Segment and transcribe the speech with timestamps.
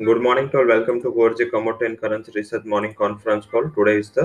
[0.00, 0.66] Good morning to all.
[0.66, 3.70] Welcome to Gorji Commodity and Currency Research Morning Conference Call.
[3.76, 4.24] Today is the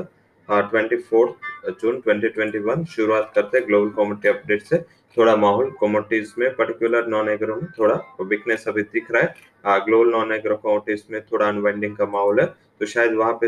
[0.49, 1.35] uh, 24th
[1.81, 4.77] जून 2021 शुरुआत करते हैं global commodity update से।
[5.17, 10.09] थोड़ा माहौल commodities में particular non agro में थोड़ा वीकनेस अभी दिख रहा है। ग्लोबल
[10.11, 12.45] नॉन एग्रो कमोडिटीज में थोड़ा अनवाइंडिंग का माहौल है।
[12.79, 13.47] तो शायद वहाँ पे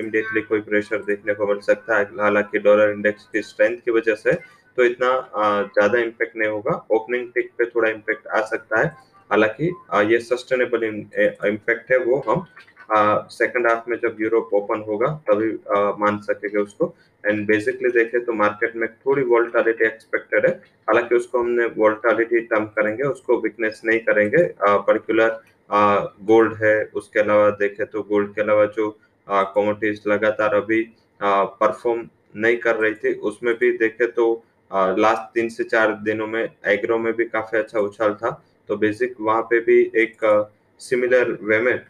[0.00, 4.14] इमीडिएटली कोई प्रेशर देखने को मिल सकता है। हालाँकि डॉलर इंडेक्स की स्ट्रेंथ की वजह
[4.14, 5.12] से तो इतना
[5.76, 8.96] ज़्यादा इम्पेक्ट नहीं होगा। ओपनिंग टिक पे थोड़ा इम्पेक्ट आ सकता है।
[9.30, 9.72] हालाँकि
[10.12, 12.46] ये सस्टेनेबल इम्पैक्ट है, वो हम
[13.30, 15.50] सेकंड हाफ़ में जब यूरोप ओपन होगा, तभी
[16.00, 16.94] मान सकेंगे उसको।
[17.24, 20.52] एंड बेसिकली देखें तो मार्केट में थोड़ी वोल्टालिटी एक्सपेक्टेड है।
[20.88, 25.40] हालाँकि उसको हमने वोल्टालिटी कम करेंगे, उसको वीकनेस नहीं करेंगे। पर्टिकुलर
[25.70, 28.90] गोल्ड है, उसके अलावा देखें तो गोल्ड के अलावा जो
[29.28, 30.82] कमोडिटीज लगातार अभी
[31.20, 34.32] परफॉर्म नहीं कर रही थी, उसमें भी देखे तो
[34.70, 38.30] लास्ट तीन से चार दिनों में एग्रो में भी काफ़ी अच्छा उछाल था।
[38.68, 40.24] तो बेसिक वहाँ पे भी एक
[40.80, 41.80] सिमिलर वे में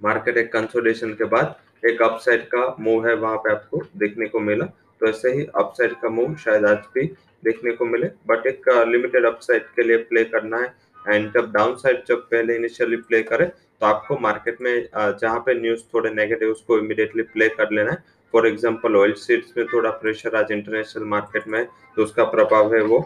[0.00, 4.40] मार्केट एक कंसोलिडेशन के बाद एक अपसाइड का मूव है वहाँ पे आपको देखने को
[4.40, 4.64] मिला।
[5.00, 7.06] तो ऐसे ही अपसाइड का मूव शायद आज भी
[7.42, 10.74] देखने को मिले। बट एक लिमिटेड अपसाइड के लिए प्ले करना है।
[11.08, 15.54] एंड जब डाउन साइड जब पहले इनिशियली प्ले करे तो आपको मार्केट में जहाँ पे
[15.60, 17.98] न्यूज़ थोड़े नेगेटिव उसको इमिडिएटली प्ले कर लेना है।
[18.34, 21.64] फॉर एग्जांपल ऑयल सीड्स में थोड़ा प्रेशर आज इंटरनेशनल मार्केट में
[21.96, 22.98] तो उसका प्रभाव है वो।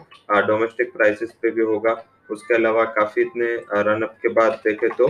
[0.47, 1.93] डोमेस्टिक प्राइसेस पे भी होगा।
[2.29, 5.07] उसके अलावा काफ़ी इतने रन अप के बाद देखे तो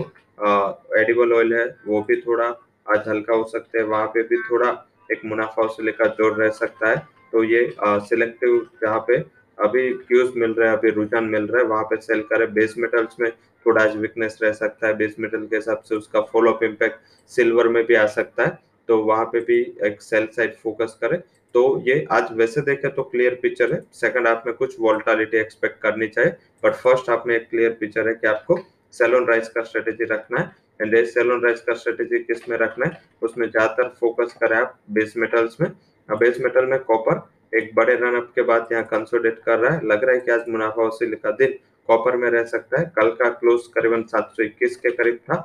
[0.98, 2.46] एडिबल ऑयल है, वो भी थोड़ा
[2.86, 4.70] आज हल्का हो सकते हैं। वहाँ पे भी थोड़ा
[5.12, 6.96] एक मुनाफा वसूली का ज़ोर रह सकता है।
[7.32, 9.16] तो ये सिलेक्टिव जहाँ पे
[9.58, 12.74] अभी क्यूज मिल रहा है, अभी रुझान मिल रहा है, वहाँ पे सेल करे। बेस
[12.78, 13.30] मेटल्स में
[13.66, 17.00] थोड़ा आज वीकनेस रह सकता है। बेस मेटल के हिसाब से उसका फॉलो अप इम्पैक्ट
[17.32, 21.16] सिल्वर में भी आ सकता है। तो वहाँ पे भी एक सेल साइड फोकस करे।
[21.54, 25.80] तो ये आज वैसे देखे तो क्लियर पिक्चर है। सेकंड हाफ़ में कुछ वोल्टालिटी एक्सपेक्ट
[25.82, 26.30] करनी चाहिए।
[26.62, 28.58] बट फ़र्स्ट हाफ़ में एक क्लियर पिक्चर है कि आपको
[28.94, 33.00] सेलोन राइस का स्ट्रेटेजी रखना है। एंड सेलोन राइस का स्ट्रेटेजी किसमें रखना है?
[33.22, 35.70] उसमें ज़्यादातर फोकस करें आप बेस मेटल्स में।
[36.08, 37.20] बेस मेटल में कॉपर
[37.52, 40.30] एक बड़े रन अप के बाद यहाँ कंसोलिडेट कर रहा है। लग रहा है कि
[40.32, 44.76] आज मुनाफा वसूली का दिन कॉपर में रह सकता है। कल का क्लोज करीबन 721
[44.76, 45.36] के करीब था।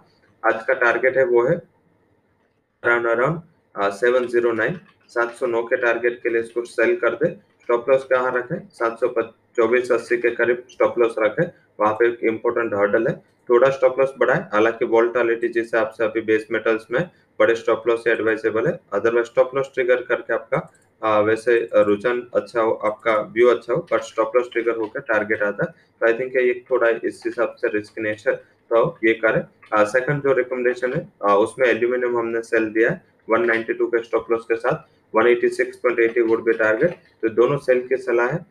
[0.43, 1.57] आज का टारगेट है वो है
[2.83, 4.75] around around seven zero nine
[5.11, 7.29] सात सौ नौ के टारगेट के लिए इसको सेल कर दे।
[7.61, 8.59] स्टॉप लॉस कहाँ रखे?
[8.71, 9.07] सात सौ
[9.57, 11.45] चौबीस अस्सी के करीब स्टॉप लॉस रखे।
[11.79, 13.15] वहाँ पे एक इम्पोर्टेंट हर्डल है।
[13.49, 17.01] थोड़ा स्टॉप लॉस बढ़ाए। हालाँकि वोल्टालिटी जिस हिसाब से अभी बेस मेटल्स में
[17.39, 20.69] बड़े स्टॉप लॉस एडवाइजेबल है। अदरवाइज़ स्टॉप लॉस ट्रिगर करके आपका
[21.01, 25.41] आ, वैसे रुझान अच्छा हो आपका व्यू अच्छा हो बट स्टॉप लॉस ट्रिगर होकर टारगेट
[25.43, 25.71] आता है।
[26.01, 28.39] तो आई थिंक ये थोड़ा इस हिसाब से रिस्क नेचर
[28.71, 29.41] तो ये करें
[29.85, 34.45] सेकंड जो रिकमेंडेशन है आ, उसमें एल्यूमिनियम हमने सेल दिया है 192 के स्टॉप लॉस
[34.51, 36.91] के साथ 186.80 वुड बी टारगेट
[37.21, 38.45] तो दोनों सेल की सलाह है।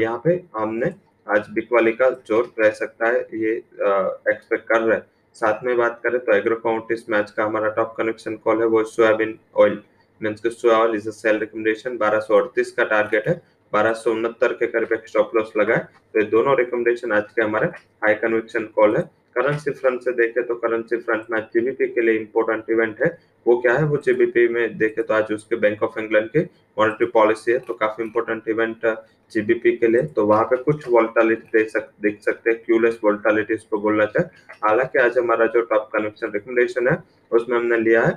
[0.00, 0.92] यहाँ पे हमने
[1.26, 6.00] आज बिकवाली का ज़ोर रह सकता है ये एक्सपेक्ट कर रहे हैं। साथ में बात
[6.02, 9.80] करें तो एग्रो काउंटिस मैच का हमारा टॉप कनेक्शन कॉल है वो सोयाबीन ऑयल
[10.20, 13.34] मीन्स के soya oil is sell recommendation बारह का टारगेट है।
[13.72, 17.66] बारह सौ उनहत्तर के करीब स्टॉप लॉस लगाए तो ये दोनों रिकमेंडेशन आज के हमारे
[17.66, 19.02] हाई कन्विक्शन कॉल है।
[19.36, 23.56] करेंसी फ्रंट से देखे तो करेंसी फ्रंट में जीबीपी के लिए इंपॉर्टेंट इवेंट है। वो
[23.60, 23.84] क्या है?
[23.84, 26.40] वो जीबीपी में देखे तो आज उसके बैंक ऑफ़ इंग्लैंड की
[26.76, 28.86] मॉनिटरी पॉलिसी है तो काफ़ी इंपॉर्टेंट इवेंट
[29.32, 33.54] जीबीपी के लिए। तो वहाँ पे कुछ वोल्टालिटी देख सक, देख सकते हैं क्यूलेस वोल्टालिटी
[33.54, 37.02] इसको बोलना चाहिए। हालाँकि आज हमारा जो टॉप कनेक्शन रिकमेंडेशन है,
[37.32, 38.12] उसमें हमने लिया है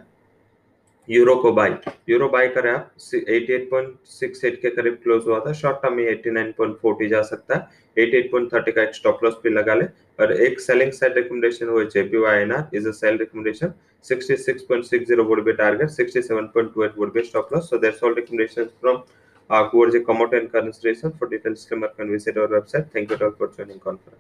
[1.08, 1.78] यूरो को बाय
[2.10, 7.22] यूरो बाय करें आप 88.68 के करीब क्लोज हुआ था। शॉर्ट टर्म में 89.40 जा
[7.24, 9.86] सकता है। 88.30 का एक स्टॉप लॉस भी लगा ले।
[10.20, 13.74] और एक सेलिंग साइड रिकमेंडेशन हुए जेपी ना is a sell recommendation
[14.06, 19.02] 66.60 would be target 67.28 would be stop loss so that's all recommendations from
[19.50, 23.32] आकुअर जे commodity and currency ration for details can visit our website thank you all
[23.40, 24.20] for joining conference